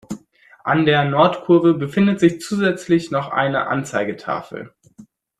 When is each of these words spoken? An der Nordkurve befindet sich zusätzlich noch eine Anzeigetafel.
An 0.63 0.87
der 0.87 1.05
Nordkurve 1.05 1.75
befindet 1.75 2.19
sich 2.19 2.39
zusätzlich 2.41 3.11
noch 3.11 3.29
eine 3.29 3.67
Anzeigetafel. 3.67 4.73